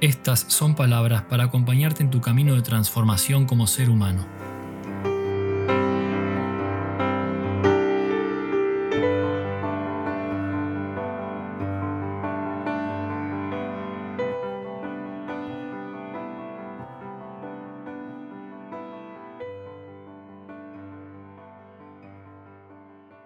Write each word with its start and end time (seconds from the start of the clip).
estas 0.00 0.40
son 0.48 0.76
palabras 0.76 1.22
para 1.22 1.44
acompañarte 1.44 2.02
en 2.02 2.10
tu 2.10 2.20
camino 2.20 2.54
de 2.54 2.62
transformación 2.62 3.46
como 3.46 3.66
ser 3.66 3.90
humano. 3.90 4.26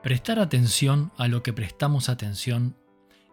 Prestar 0.03 0.41
atención 0.41 1.13
a 1.17 1.29
lo 1.29 1.43
que 1.43 1.53
prestamos 1.53 2.09
atención 2.09 2.77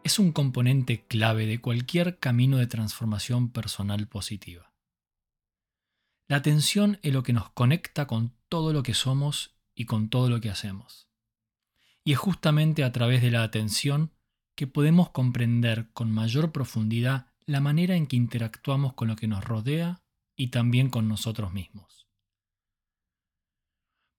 es 0.03 0.19
un 0.19 0.31
componente 0.31 1.05
clave 1.05 1.45
de 1.45 1.61
cualquier 1.61 2.19
camino 2.19 2.57
de 2.57 2.67
transformación 2.67 3.51
personal 3.51 4.07
positiva. 4.07 4.73
La 6.27 6.37
atención 6.37 6.99
es 7.01 7.13
lo 7.13 7.23
que 7.23 7.33
nos 7.33 7.49
conecta 7.49 8.07
con 8.07 8.33
todo 8.49 8.71
lo 8.73 8.83
que 8.83 8.93
somos 8.93 9.55
y 9.73 9.85
con 9.85 10.09
todo 10.09 10.29
lo 10.29 10.39
que 10.41 10.49
hacemos. 10.49 11.09
Y 12.03 12.13
es 12.13 12.19
justamente 12.19 12.83
a 12.83 12.91
través 12.91 13.21
de 13.21 13.31
la 13.31 13.43
atención 13.43 14.13
que 14.55 14.67
podemos 14.67 15.09
comprender 15.09 15.89
con 15.93 16.11
mayor 16.11 16.51
profundidad 16.51 17.27
la 17.45 17.61
manera 17.61 17.95
en 17.95 18.07
que 18.07 18.15
interactuamos 18.15 18.93
con 18.93 19.07
lo 19.07 19.15
que 19.15 19.27
nos 19.27 19.43
rodea 19.43 20.01
y 20.35 20.47
también 20.47 20.89
con 20.89 21.07
nosotros 21.07 21.51
mismos. 21.53 22.07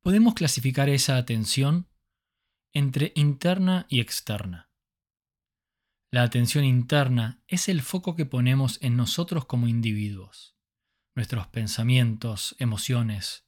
Podemos 0.02 0.34
clasificar 0.34 0.88
esa 0.88 1.16
atención 1.16 1.88
entre 2.72 3.12
interna 3.14 3.86
y 3.88 4.00
externa. 4.00 4.69
La 6.12 6.24
atención 6.24 6.64
interna 6.64 7.40
es 7.46 7.68
el 7.68 7.82
foco 7.82 8.16
que 8.16 8.26
ponemos 8.26 8.82
en 8.82 8.96
nosotros 8.96 9.44
como 9.44 9.68
individuos, 9.68 10.56
nuestros 11.14 11.46
pensamientos, 11.46 12.56
emociones, 12.58 13.46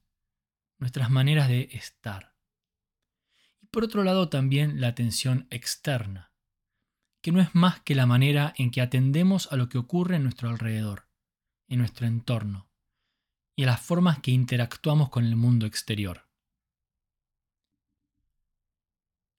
nuestras 0.79 1.11
maneras 1.11 1.49
de 1.49 1.71
estar. 1.73 2.37
Y 3.61 3.67
por 3.67 3.83
otro 3.83 4.05
lado 4.05 4.29
también 4.29 4.81
la 4.81 4.87
atención 4.87 5.49
externa, 5.51 6.33
que 7.21 7.33
no 7.33 7.41
es 7.41 7.53
más 7.53 7.81
que 7.81 7.97
la 7.97 8.07
manera 8.07 8.55
en 8.57 8.71
que 8.71 8.81
atendemos 8.81 9.51
a 9.51 9.57
lo 9.57 9.69
que 9.69 9.79
ocurre 9.79 10.17
en 10.17 10.23
nuestro 10.23 10.49
alrededor, 10.49 11.09
en 11.67 11.81
nuestro 11.81 12.07
entorno, 12.07 12.71
y 13.57 13.65
a 13.65 13.67
las 13.67 13.81
formas 13.81 14.21
que 14.21 14.31
interactuamos 14.31 15.09
con 15.09 15.25
el 15.25 15.35
mundo 15.35 15.67
exterior. 15.67 16.29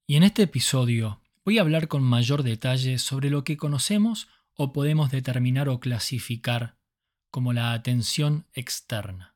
Y 0.07 0.17
en 0.17 0.23
este 0.23 0.43
episodio 0.43 1.22
voy 1.45 1.57
a 1.57 1.61
hablar 1.61 1.87
con 1.87 2.03
mayor 2.03 2.43
detalle 2.43 2.99
sobre 2.99 3.29
lo 3.29 3.43
que 3.43 3.57
conocemos 3.57 4.27
o 4.53 4.71
podemos 4.71 5.11
determinar 5.11 5.69
o 5.69 5.79
clasificar 5.79 6.77
como 7.29 7.53
la 7.53 7.73
atención 7.73 8.47
externa. 8.53 9.35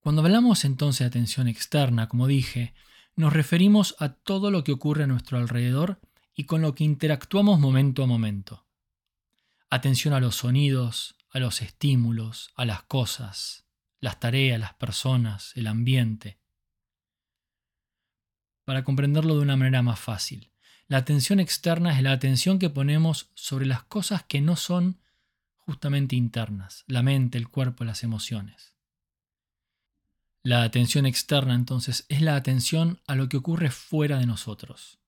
Cuando 0.00 0.22
hablamos 0.22 0.64
entonces 0.64 1.00
de 1.00 1.06
atención 1.06 1.48
externa, 1.48 2.08
como 2.08 2.26
dije, 2.26 2.74
nos 3.14 3.32
referimos 3.32 3.94
a 3.98 4.10
todo 4.10 4.50
lo 4.50 4.64
que 4.64 4.72
ocurre 4.72 5.04
a 5.04 5.06
nuestro 5.06 5.38
alrededor 5.38 6.00
y 6.34 6.44
con 6.44 6.62
lo 6.62 6.74
que 6.74 6.84
interactuamos 6.84 7.60
momento 7.60 8.02
a 8.02 8.06
momento. 8.06 8.66
Atención 9.70 10.14
a 10.14 10.20
los 10.20 10.36
sonidos, 10.36 11.16
a 11.30 11.38
los 11.38 11.62
estímulos, 11.62 12.50
a 12.56 12.64
las 12.64 12.82
cosas, 12.84 13.66
las 14.00 14.18
tareas, 14.20 14.60
las 14.60 14.74
personas, 14.74 15.52
el 15.56 15.66
ambiente. 15.66 16.38
Para 18.64 18.84
comprenderlo 18.84 19.36
de 19.36 19.42
una 19.42 19.56
manera 19.56 19.82
más 19.82 19.98
fácil, 19.98 20.51
la 20.88 20.98
atención 20.98 21.40
externa 21.40 21.96
es 21.96 22.02
la 22.02 22.12
atención 22.12 22.58
que 22.58 22.70
ponemos 22.70 23.30
sobre 23.34 23.66
las 23.66 23.84
cosas 23.84 24.24
que 24.24 24.40
no 24.40 24.56
son 24.56 25.00
justamente 25.56 26.16
internas, 26.16 26.84
la 26.86 27.02
mente, 27.02 27.38
el 27.38 27.48
cuerpo, 27.48 27.84
las 27.84 28.02
emociones. 28.02 28.74
La 30.42 30.64
atención 30.64 31.06
externa 31.06 31.54
entonces 31.54 32.04
es 32.08 32.20
la 32.20 32.34
atención 32.34 33.00
a 33.06 33.14
lo 33.14 33.28
que 33.28 33.36
ocurre 33.36 33.70
fuera 33.70 34.18
de 34.18 34.26
nosotros. 34.26 34.98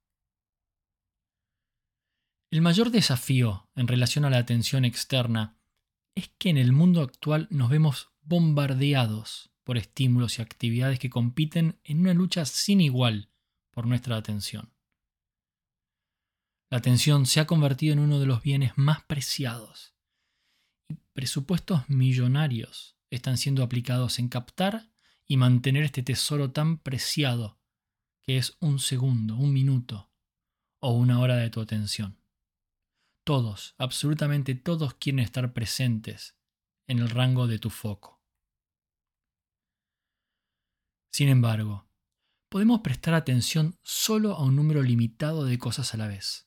El 2.51 2.61
mayor 2.61 2.91
desafío 2.91 3.69
en 3.75 3.89
relación 3.89 4.25
a 4.25 4.31
la 4.31 4.39
atención 4.39 4.85
externa 4.85 5.59
es 6.15 6.29
que 6.39 6.51
en 6.51 6.59
el 6.59 6.73
mundo 6.73 7.03
actual 7.03 7.49
nos 7.51 7.69
vemos 7.69 8.13
bombardeados 8.23 9.51
por 9.65 9.77
estímulos 9.77 10.39
y 10.39 10.43
actividades 10.43 11.01
que 11.01 11.11
compiten 11.11 11.81
en 11.83 12.01
una 12.01 12.15
lucha 12.15 12.45
sin 12.45 12.81
igual 12.81 13.29
por 13.73 13.87
nuestra 13.87 14.17
atención. 14.17 14.74
La 16.75 16.79
atención 16.79 17.25
se 17.25 17.39
ha 17.39 17.47
convertido 17.47 17.93
en 17.93 18.01
uno 18.01 18.19
de 18.19 18.27
los 18.27 18.43
bienes 18.43 18.73
más 18.75 19.05
preciados 19.05 19.95
y 20.89 20.95
presupuestos 21.13 21.89
millonarios 21.89 22.97
están 23.11 23.39
siendo 23.39 23.63
aplicados 23.63 24.19
en 24.19 24.29
captar 24.29 24.91
y 25.25 25.37
mantener 25.37 25.85
este 25.85 26.03
tesoro 26.03 26.51
tan 26.51 26.79
preciado 26.79 27.61
que 28.23 28.39
es 28.39 28.57
un 28.59 28.81
segundo, 28.81 29.37
un 29.37 29.53
minuto 29.53 30.11
o 30.81 30.91
una 30.95 31.21
hora 31.21 31.37
de 31.37 31.49
tu 31.49 31.61
atención. 31.61 32.19
Todos, 33.23 33.77
absolutamente 33.79 34.57
todos 34.57 34.95
quieren 34.95 35.21
estar 35.21 35.53
presentes 35.53 36.37
en 36.89 36.99
el 36.99 37.09
rango 37.09 37.47
de 37.47 37.61
tu 37.61 37.71
foco. 37.71 38.21
Sin 41.13 41.29
embargo, 41.29 41.87
podemos 42.49 42.81
prestar 42.81 43.15
atención 43.15 43.79
solo 43.85 44.33
a 44.33 44.43
un 44.43 44.57
número 44.57 44.83
limitado 44.83 45.45
de 45.45 45.57
cosas 45.57 45.95
a 45.95 45.99
la 45.99 46.09
vez. 46.09 46.44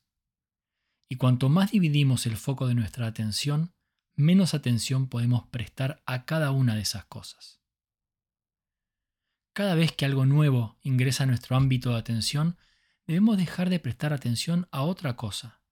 Y 1.08 1.16
cuanto 1.16 1.48
más 1.48 1.70
dividimos 1.70 2.26
el 2.26 2.36
foco 2.36 2.66
de 2.66 2.74
nuestra 2.74 3.06
atención, 3.06 3.72
menos 4.14 4.52
atención 4.52 5.08
podemos 5.08 5.46
prestar 5.48 6.02
a 6.04 6.24
cada 6.24 6.50
una 6.50 6.74
de 6.74 6.82
esas 6.82 7.04
cosas. 7.06 7.60
Cada 9.52 9.74
vez 9.74 9.92
que 9.92 10.04
algo 10.04 10.26
nuevo 10.26 10.78
ingresa 10.82 11.24
a 11.24 11.26
nuestro 11.26 11.56
ámbito 11.56 11.90
de 11.90 11.98
atención, 11.98 12.58
debemos 13.06 13.38
dejar 13.38 13.70
de 13.70 13.80
prestar 13.80 14.12
atención 14.12 14.68
a 14.70 14.82
otra 14.82 15.16
cosa, 15.16 15.62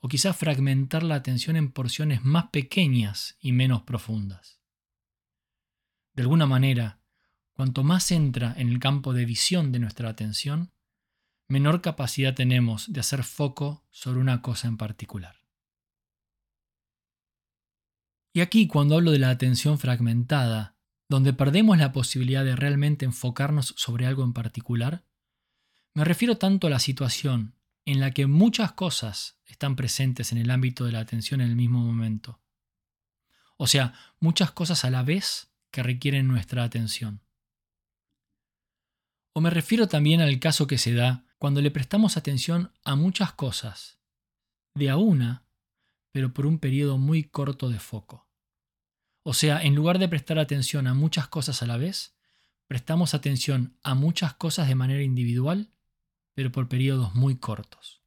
o 0.00 0.08
quizás 0.08 0.36
fragmentar 0.36 1.02
la 1.02 1.16
atención 1.16 1.56
en 1.56 1.70
porciones 1.70 2.24
más 2.24 2.46
pequeñas 2.50 3.36
y 3.40 3.52
menos 3.52 3.82
profundas. 3.82 4.60
De 6.14 6.22
alguna 6.22 6.46
manera, 6.46 7.00
cuanto 7.52 7.84
más 7.84 8.10
entra 8.10 8.54
en 8.56 8.68
el 8.68 8.78
campo 8.78 9.12
de 9.12 9.24
visión 9.24 9.70
de 9.70 9.78
nuestra 9.78 10.08
atención, 10.08 10.72
menor 11.52 11.82
capacidad 11.82 12.34
tenemos 12.34 12.90
de 12.90 13.00
hacer 13.00 13.24
foco 13.24 13.84
sobre 13.90 14.20
una 14.20 14.40
cosa 14.40 14.68
en 14.68 14.78
particular. 14.78 15.36
Y 18.32 18.40
aquí 18.40 18.66
cuando 18.66 18.94
hablo 18.94 19.10
de 19.10 19.18
la 19.18 19.28
atención 19.28 19.78
fragmentada, 19.78 20.78
donde 21.10 21.34
perdemos 21.34 21.76
la 21.76 21.92
posibilidad 21.92 22.42
de 22.42 22.56
realmente 22.56 23.04
enfocarnos 23.04 23.74
sobre 23.76 24.06
algo 24.06 24.24
en 24.24 24.32
particular, 24.32 25.04
me 25.92 26.04
refiero 26.04 26.38
tanto 26.38 26.68
a 26.68 26.70
la 26.70 26.78
situación 26.78 27.54
en 27.84 28.00
la 28.00 28.12
que 28.12 28.26
muchas 28.26 28.72
cosas 28.72 29.38
están 29.44 29.76
presentes 29.76 30.32
en 30.32 30.38
el 30.38 30.50
ámbito 30.50 30.86
de 30.86 30.92
la 30.92 31.00
atención 31.00 31.42
en 31.42 31.50
el 31.50 31.56
mismo 31.56 31.80
momento. 31.80 32.40
O 33.58 33.66
sea, 33.66 33.92
muchas 34.20 34.52
cosas 34.52 34.86
a 34.86 34.90
la 34.90 35.02
vez 35.02 35.52
que 35.70 35.82
requieren 35.82 36.28
nuestra 36.28 36.64
atención. 36.64 37.20
O 39.34 39.42
me 39.42 39.50
refiero 39.50 39.86
también 39.86 40.22
al 40.22 40.38
caso 40.40 40.66
que 40.66 40.78
se 40.78 40.94
da 40.94 41.26
cuando 41.42 41.60
le 41.60 41.72
prestamos 41.72 42.16
atención 42.16 42.70
a 42.84 42.94
muchas 42.94 43.32
cosas, 43.32 43.98
de 44.76 44.90
a 44.90 44.96
una, 44.96 45.44
pero 46.12 46.32
por 46.32 46.46
un 46.46 46.60
periodo 46.60 46.98
muy 46.98 47.24
corto 47.24 47.68
de 47.68 47.80
foco. 47.80 48.30
O 49.24 49.34
sea, 49.34 49.60
en 49.60 49.74
lugar 49.74 49.98
de 49.98 50.06
prestar 50.06 50.38
atención 50.38 50.86
a 50.86 50.94
muchas 50.94 51.26
cosas 51.26 51.60
a 51.60 51.66
la 51.66 51.78
vez, 51.78 52.14
prestamos 52.68 53.12
atención 53.12 53.76
a 53.82 53.96
muchas 53.96 54.34
cosas 54.34 54.68
de 54.68 54.76
manera 54.76 55.02
individual, 55.02 55.72
pero 56.32 56.52
por 56.52 56.68
periodos 56.68 57.12
muy 57.16 57.34
cortos. 57.34 58.04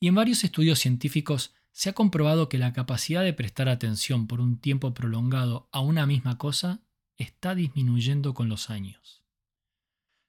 Y 0.00 0.08
en 0.08 0.16
varios 0.16 0.42
estudios 0.42 0.80
científicos 0.80 1.54
se 1.70 1.90
ha 1.90 1.92
comprobado 1.92 2.48
que 2.48 2.58
la 2.58 2.72
capacidad 2.72 3.22
de 3.22 3.32
prestar 3.32 3.68
atención 3.68 4.26
por 4.26 4.40
un 4.40 4.58
tiempo 4.58 4.92
prolongado 4.92 5.68
a 5.70 5.82
una 5.82 6.04
misma 6.04 6.36
cosa 6.36 6.80
está 7.16 7.54
disminuyendo 7.54 8.34
con 8.34 8.48
los 8.48 8.70
años. 8.70 9.19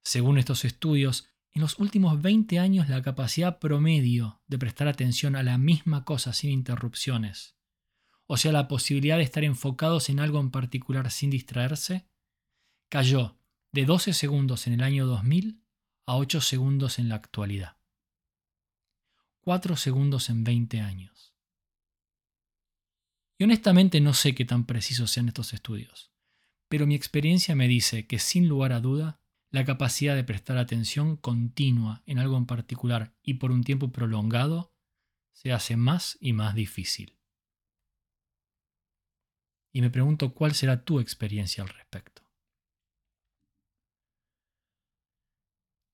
Según 0.03 0.37
estos 0.37 0.65
estudios, 0.65 1.29
en 1.53 1.61
los 1.61 1.79
últimos 1.79 2.21
20 2.21 2.59
años 2.59 2.89
la 2.89 3.01
capacidad 3.01 3.59
promedio 3.59 4.41
de 4.47 4.57
prestar 4.57 4.87
atención 4.87 5.35
a 5.35 5.43
la 5.43 5.57
misma 5.57 6.05
cosa 6.05 6.33
sin 6.33 6.51
interrupciones, 6.51 7.55
o 8.25 8.37
sea, 8.37 8.53
la 8.53 8.69
posibilidad 8.69 9.17
de 9.17 9.23
estar 9.23 9.43
enfocados 9.43 10.09
en 10.09 10.21
algo 10.21 10.39
en 10.39 10.51
particular 10.51 11.11
sin 11.11 11.29
distraerse, 11.29 12.07
cayó 12.87 13.37
de 13.73 13.85
12 13.85 14.13
segundos 14.13 14.67
en 14.67 14.73
el 14.73 14.83
año 14.83 15.05
2000 15.05 15.61
a 16.05 16.15
8 16.15 16.41
segundos 16.41 16.99
en 16.99 17.09
la 17.09 17.15
actualidad. 17.15 17.77
4 19.41 19.75
segundos 19.75 20.29
en 20.29 20.43
20 20.43 20.79
años. 20.81 21.35
Y 23.37 23.43
honestamente 23.43 23.99
no 24.01 24.13
sé 24.13 24.35
qué 24.35 24.45
tan 24.45 24.65
precisos 24.65 25.11
sean 25.11 25.27
estos 25.27 25.53
estudios, 25.53 26.11
pero 26.69 26.85
mi 26.85 26.95
experiencia 26.95 27.55
me 27.55 27.67
dice 27.67 28.07
que 28.07 28.19
sin 28.19 28.47
lugar 28.47 28.71
a 28.71 28.79
duda, 28.79 29.20
la 29.51 29.65
capacidad 29.65 30.15
de 30.15 30.23
prestar 30.23 30.57
atención 30.57 31.17
continua 31.17 32.03
en 32.05 32.19
algo 32.19 32.37
en 32.37 32.45
particular 32.45 33.13
y 33.21 33.35
por 33.35 33.51
un 33.51 33.63
tiempo 33.63 33.91
prolongado 33.91 34.73
se 35.33 35.51
hace 35.51 35.75
más 35.75 36.17
y 36.21 36.33
más 36.33 36.55
difícil. 36.55 37.17
Y 39.73 39.81
me 39.81 39.89
pregunto 39.89 40.33
cuál 40.33 40.53
será 40.53 40.83
tu 40.83 40.99
experiencia 40.99 41.63
al 41.63 41.69
respecto. 41.69 42.23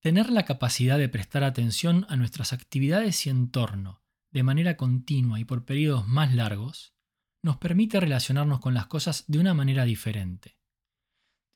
Tener 0.01 0.29
la 0.29 0.45
capacidad 0.45 0.97
de 0.97 1.09
prestar 1.09 1.43
atención 1.43 2.05
a 2.09 2.15
nuestras 2.15 2.53
actividades 2.53 3.25
y 3.25 3.29
entorno 3.29 4.03
de 4.31 4.43
manera 4.43 4.77
continua 4.77 5.39
y 5.39 5.45
por 5.45 5.65
periodos 5.65 6.07
más 6.07 6.33
largos 6.33 6.95
nos 7.41 7.57
permite 7.57 7.99
relacionarnos 7.99 8.59
con 8.59 8.73
las 8.73 8.87
cosas 8.87 9.25
de 9.27 9.39
una 9.39 9.53
manera 9.53 9.85
diferente, 9.85 10.56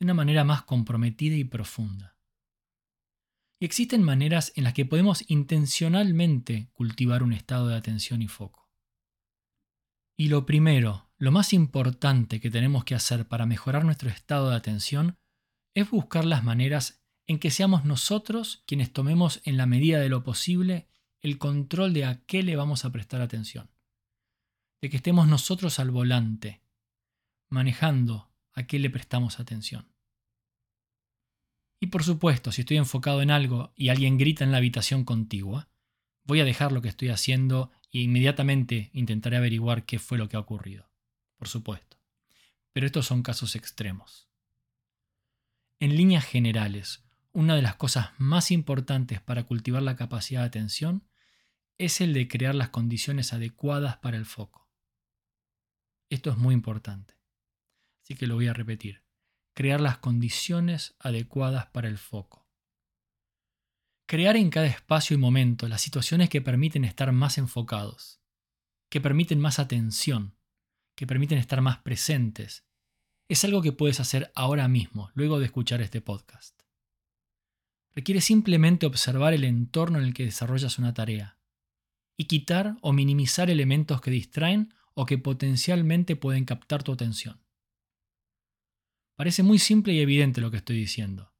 de 0.01 0.05
una 0.05 0.15
manera 0.15 0.43
más 0.43 0.63
comprometida 0.63 1.35
y 1.35 1.43
profunda. 1.43 2.17
Y 3.59 3.65
existen 3.65 4.01
maneras 4.01 4.51
en 4.55 4.63
las 4.63 4.73
que 4.73 4.83
podemos 4.83 5.23
intencionalmente 5.29 6.71
cultivar 6.73 7.21
un 7.21 7.33
estado 7.33 7.67
de 7.67 7.75
atención 7.75 8.23
y 8.23 8.27
foco. 8.27 8.67
Y 10.17 10.29
lo 10.29 10.47
primero, 10.47 11.11
lo 11.19 11.31
más 11.31 11.53
importante 11.53 12.39
que 12.39 12.49
tenemos 12.49 12.83
que 12.83 12.95
hacer 12.95 13.27
para 13.27 13.45
mejorar 13.45 13.85
nuestro 13.85 14.09
estado 14.09 14.49
de 14.49 14.55
atención 14.55 15.19
es 15.75 15.91
buscar 15.91 16.25
las 16.25 16.43
maneras 16.43 17.05
en 17.27 17.37
que 17.37 17.51
seamos 17.51 17.85
nosotros 17.85 18.63
quienes 18.65 18.91
tomemos 18.91 19.39
en 19.45 19.55
la 19.55 19.67
medida 19.67 19.99
de 19.99 20.09
lo 20.09 20.23
posible 20.23 20.87
el 21.19 21.37
control 21.37 21.93
de 21.93 22.05
a 22.05 22.25
qué 22.25 22.41
le 22.41 22.55
vamos 22.55 22.85
a 22.85 22.91
prestar 22.91 23.21
atención. 23.21 23.69
De 24.81 24.89
que 24.89 24.97
estemos 24.97 25.27
nosotros 25.27 25.77
al 25.77 25.91
volante, 25.91 26.63
manejando 27.51 28.30
a 28.53 28.63
qué 28.63 28.79
le 28.79 28.89
prestamos 28.89 29.39
atención. 29.39 29.91
Y 31.79 31.87
por 31.87 32.03
supuesto, 32.03 32.51
si 32.51 32.61
estoy 32.61 32.77
enfocado 32.77 33.21
en 33.21 33.31
algo 33.31 33.73
y 33.75 33.89
alguien 33.89 34.17
grita 34.17 34.43
en 34.43 34.51
la 34.51 34.57
habitación 34.57 35.03
contigua, 35.03 35.69
voy 36.23 36.39
a 36.39 36.45
dejar 36.45 36.71
lo 36.71 36.81
que 36.81 36.89
estoy 36.89 37.09
haciendo 37.09 37.71
e 37.91 37.99
inmediatamente 37.99 38.91
intentaré 38.93 39.37
averiguar 39.37 39.85
qué 39.85 39.97
fue 39.97 40.17
lo 40.17 40.29
que 40.29 40.37
ha 40.37 40.41
ocurrido. 40.41 40.91
Por 41.37 41.47
supuesto. 41.47 41.97
Pero 42.71 42.85
estos 42.85 43.07
son 43.07 43.23
casos 43.23 43.55
extremos. 43.55 44.29
En 45.79 45.95
líneas 45.95 46.23
generales, 46.23 47.03
una 47.33 47.55
de 47.55 47.63
las 47.63 47.75
cosas 47.75 48.11
más 48.19 48.51
importantes 48.51 49.19
para 49.19 49.45
cultivar 49.45 49.81
la 49.81 49.95
capacidad 49.95 50.41
de 50.41 50.47
atención 50.47 51.07
es 51.79 51.99
el 51.99 52.13
de 52.13 52.27
crear 52.27 52.53
las 52.53 52.69
condiciones 52.69 53.33
adecuadas 53.33 53.97
para 53.97 54.17
el 54.17 54.25
foco. 54.25 54.69
Esto 56.09 56.29
es 56.29 56.37
muy 56.37 56.53
importante. 56.53 57.15
Así 58.11 58.17
que 58.17 58.27
lo 58.27 58.35
voy 58.35 58.47
a 58.47 58.53
repetir. 58.53 59.03
Crear 59.53 59.79
las 59.79 59.99
condiciones 59.99 60.95
adecuadas 60.99 61.67
para 61.67 61.87
el 61.87 61.97
foco. 61.97 62.45
Crear 64.05 64.35
en 64.35 64.49
cada 64.49 64.67
espacio 64.67 65.13
y 65.15 65.17
momento 65.17 65.69
las 65.69 65.79
situaciones 65.79 66.27
que 66.27 66.41
permiten 66.41 66.83
estar 66.83 67.09
más 67.13 67.37
enfocados, 67.37 68.19
que 68.89 68.99
permiten 68.99 69.39
más 69.39 69.59
atención, 69.59 70.35
que 70.95 71.07
permiten 71.07 71.37
estar 71.37 71.61
más 71.61 71.77
presentes, 71.77 72.65
es 73.29 73.45
algo 73.45 73.61
que 73.61 73.71
puedes 73.71 74.01
hacer 74.01 74.29
ahora 74.35 74.67
mismo, 74.67 75.09
luego 75.13 75.39
de 75.39 75.45
escuchar 75.45 75.79
este 75.79 76.01
podcast 76.01 76.61
requiere 77.93 78.21
simplemente 78.21 78.85
observar 78.85 79.33
el 79.33 79.43
entorno 79.43 79.99
en 79.99 80.05
el 80.05 80.13
que 80.13 80.25
desarrollas 80.25 80.79
una 80.79 80.93
tarea 80.93 81.37
y 82.17 82.25
quitar 82.25 82.77
o 82.81 82.93
minimizar 82.93 83.49
elementos 83.49 84.01
que 84.01 84.11
distraen 84.11 84.73
o 84.93 85.05
que 85.05 85.17
potencialmente 85.17 86.15
pueden 86.15 86.45
captar 86.45 86.83
tu 86.83 86.91
atención. 86.91 87.40
Parece 89.15 89.43
muy 89.43 89.59
simple 89.59 89.93
y 89.93 89.99
evidente 89.99 90.41
lo 90.41 90.51
que 90.51 90.57
estoy 90.57 90.77
diciendo, 90.77 91.33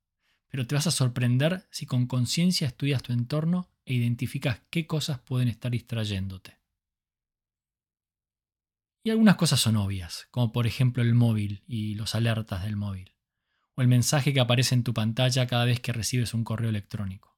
pero 0.47 0.68
te 0.68 0.75
vas 0.75 0.88
a 0.88 0.91
sorprender 0.91 1.68
si 1.71 1.85
con 1.85 2.07
conciencia 2.07 2.68
estudias 2.68 3.03
tu 3.03 3.13
entorno 3.13 3.69
e 3.85 3.94
identificas 3.94 4.62
qué 4.69 4.85
cosas 4.85 5.19
pueden 5.19 5.47
estar 5.47 5.71
distrayéndote. 5.71 6.59
Y 9.03 9.09
algunas 9.09 9.35
cosas 9.35 9.59
son 9.59 9.77
obvias, 9.77 10.27
como 10.29 10.51
por 10.51 10.68
ejemplo 10.68 11.01
el 11.01 11.15
móvil 11.15 11.63
y 11.68 11.95
los 11.95 12.13
alertas 12.13 12.63
del 12.63 12.75
móvil 12.75 13.15
o 13.75 13.81
el 13.81 13.88
mensaje 13.88 14.33
que 14.33 14.39
aparece 14.39 14.75
en 14.75 14.83
tu 14.83 14.94
pantalla 14.94 15.47
cada 15.47 15.65
vez 15.65 15.79
que 15.79 15.94
recibes 15.94 16.33
un 16.33 16.44
correo 16.44 16.69
electrónico. 16.69 17.38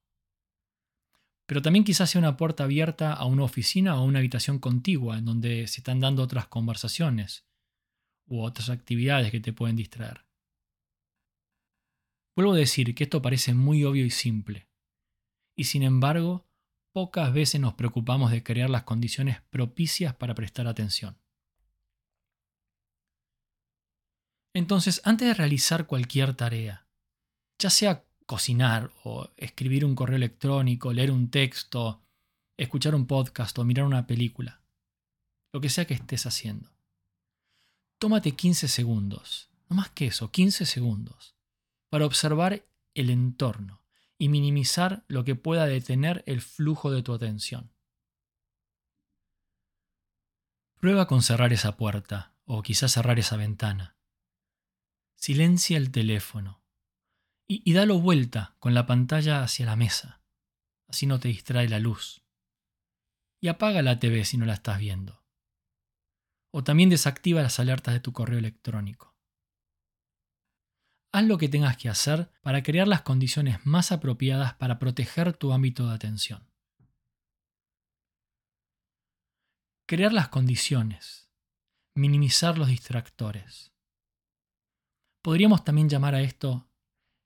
Pero 1.45 1.61
también 1.61 1.85
quizás 1.85 2.09
sea 2.09 2.19
una 2.19 2.37
puerta 2.37 2.63
abierta 2.63 3.13
a 3.13 3.25
una 3.25 3.43
oficina 3.43 3.95
o 3.95 3.99
a 3.99 4.03
una 4.03 4.19
habitación 4.19 4.59
contigua 4.59 5.17
en 5.17 5.25
donde 5.25 5.67
se 5.67 5.81
están 5.81 5.99
dando 5.99 6.23
otras 6.23 6.47
conversaciones 6.47 7.45
u 8.27 8.41
otras 8.41 8.69
actividades 8.69 9.31
que 9.31 9.39
te 9.39 9.53
pueden 9.53 9.75
distraer. 9.75 10.25
Vuelvo 12.35 12.53
a 12.53 12.57
decir 12.57 12.95
que 12.95 13.03
esto 13.03 13.21
parece 13.21 13.53
muy 13.53 13.83
obvio 13.83 14.05
y 14.05 14.09
simple, 14.09 14.67
y 15.55 15.65
sin 15.65 15.83
embargo, 15.83 16.47
pocas 16.93 17.33
veces 17.33 17.61
nos 17.61 17.73
preocupamos 17.73 18.31
de 18.31 18.43
crear 18.43 18.69
las 18.69 18.83
condiciones 18.83 19.41
propicias 19.49 20.15
para 20.15 20.35
prestar 20.35 20.67
atención. 20.67 21.17
Entonces, 24.55 25.01
antes 25.03 25.27
de 25.27 25.33
realizar 25.33 25.87
cualquier 25.87 26.35
tarea, 26.35 26.87
ya 27.59 27.69
sea 27.69 28.05
cocinar 28.25 28.91
o 29.03 29.31
escribir 29.37 29.83
un 29.85 29.95
correo 29.95 30.15
electrónico, 30.15 30.93
leer 30.93 31.11
un 31.11 31.29
texto, 31.29 32.03
escuchar 32.57 32.93
un 32.93 33.07
podcast 33.07 33.57
o 33.57 33.65
mirar 33.65 33.85
una 33.85 34.05
película, 34.05 34.63
lo 35.53 35.61
que 35.61 35.69
sea 35.69 35.85
que 35.85 35.95
estés 35.95 36.25
haciendo, 36.25 36.71
tómate 37.97 38.35
15 38.35 38.67
segundos, 38.67 39.49
no 39.69 39.75
más 39.75 39.89
que 39.89 40.07
eso, 40.07 40.31
15 40.31 40.65
segundos, 40.65 41.35
para 41.89 42.05
observar 42.05 42.65
el 42.93 43.09
entorno 43.09 43.81
y 44.17 44.29
minimizar 44.29 45.03
lo 45.07 45.23
que 45.23 45.35
pueda 45.35 45.65
detener 45.65 46.23
el 46.27 46.41
flujo 46.41 46.91
de 46.91 47.03
tu 47.03 47.13
atención. 47.13 47.71
Prueba 50.79 51.07
con 51.07 51.21
cerrar 51.21 51.53
esa 51.53 51.77
puerta 51.77 52.33
o 52.45 52.61
quizás 52.61 52.91
cerrar 52.91 53.19
esa 53.19 53.37
ventana 53.37 53.93
Silencia 55.23 55.77
el 55.77 55.89
teléfono 55.89 56.61
y, 57.47 57.61
y 57.63 57.71
dalo 57.71 57.97
vuelta 58.01 58.57
con 58.59 58.73
la 58.73 58.85
pantalla 58.85 59.41
hacia 59.41 59.65
la 59.65 59.77
mesa. 59.77 60.21
Así 60.89 61.05
no 61.05 61.17
te 61.17 61.29
distrae 61.29 61.69
la 61.69 61.79
luz. 61.79 62.25
Y 63.39 63.47
apaga 63.47 63.81
la 63.81 63.99
TV 63.99 64.25
si 64.25 64.37
no 64.37 64.45
la 64.45 64.55
estás 64.55 64.79
viendo. 64.79 65.22
O 66.53 66.63
también 66.63 66.89
desactiva 66.89 67.41
las 67.41 67.59
alertas 67.59 67.93
de 67.93 67.99
tu 67.99 68.13
correo 68.13 68.37
electrónico. 68.37 69.15
Haz 71.11 71.25
lo 71.25 71.37
que 71.37 71.49
tengas 71.49 71.77
que 71.77 71.89
hacer 71.89 72.31
para 72.41 72.63
crear 72.63 72.87
las 72.87 73.01
condiciones 73.01 73.65
más 73.65 73.91
apropiadas 73.91 74.55
para 74.55 74.79
proteger 74.79 75.33
tu 75.33 75.53
ámbito 75.53 75.87
de 75.87 75.95
atención. 75.95 76.47
Crear 79.87 80.11
las 80.11 80.29
condiciones. 80.29 81.29
Minimizar 81.95 82.57
los 82.57 82.67
distractores. 82.67 83.73
Podríamos 85.21 85.63
también 85.63 85.87
llamar 85.87 86.15
a 86.15 86.21
esto 86.21 86.67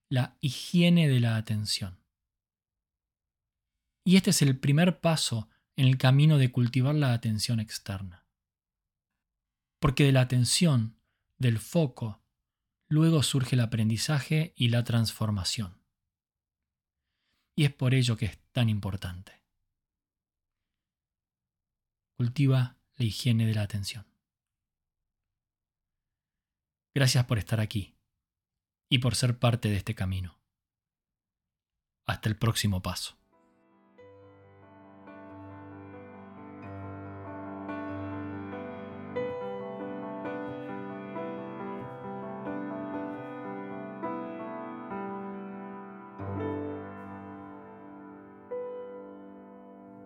la 0.09 0.37
higiene 0.41 1.07
de 1.07 1.19
la 1.19 1.37
atención. 1.37 1.99
Y 4.05 4.15
este 4.15 4.29
es 4.29 4.41
el 4.41 4.59
primer 4.59 4.99
paso 5.01 5.49
en 5.75 5.87
el 5.87 5.97
camino 5.97 6.37
de 6.37 6.51
cultivar 6.51 6.95
la 6.95 7.13
atención 7.13 7.59
externa. 7.59 8.26
Porque 9.87 10.03
de 10.03 10.11
la 10.11 10.19
atención, 10.19 10.99
del 11.37 11.59
foco, 11.59 12.21
luego 12.89 13.23
surge 13.23 13.55
el 13.55 13.61
aprendizaje 13.61 14.53
y 14.57 14.67
la 14.67 14.83
transformación. 14.83 15.81
Y 17.55 17.63
es 17.63 17.73
por 17.73 17.93
ello 17.93 18.17
que 18.17 18.25
es 18.25 18.37
tan 18.51 18.67
importante. 18.67 19.45
Cultiva 22.17 22.75
la 22.97 23.05
higiene 23.05 23.45
de 23.45 23.53
la 23.53 23.61
atención. 23.61 24.05
Gracias 26.93 27.23
por 27.23 27.37
estar 27.37 27.61
aquí 27.61 27.95
y 28.89 28.97
por 28.99 29.15
ser 29.15 29.39
parte 29.39 29.69
de 29.69 29.77
este 29.77 29.95
camino. 29.95 30.37
Hasta 32.05 32.27
el 32.27 32.35
próximo 32.35 32.81
paso. 32.81 33.17